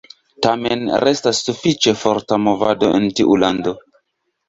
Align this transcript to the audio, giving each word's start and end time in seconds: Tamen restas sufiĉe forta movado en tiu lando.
Tamen 0.45 0.81
restas 1.03 1.43
sufiĉe 1.49 1.95
forta 2.07 2.43
movado 2.49 2.93
en 3.01 3.09
tiu 3.21 3.41
lando. 3.47 3.81